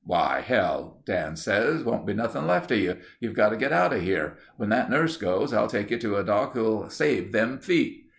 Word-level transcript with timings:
'Why 0.03 0.41
hell,' 0.43 1.03
Dan 1.05 1.35
says. 1.35 1.83
'Won't 1.83 2.07
be 2.07 2.13
nothing 2.15 2.47
left 2.47 2.71
of 2.71 2.79
you. 2.79 2.97
You've 3.19 3.35
got 3.35 3.49
to 3.49 3.55
get 3.55 3.71
outa 3.71 3.99
here. 3.99 4.33
When 4.57 4.69
that 4.69 4.89
nurse 4.89 5.15
goes, 5.15 5.53
I'll 5.53 5.67
take 5.67 5.91
you 5.91 5.99
to 5.99 6.15
a 6.17 6.23
doc 6.23 6.53
who'll 6.55 6.89
save 6.89 7.31
them 7.33 7.59
feet. 7.59 8.07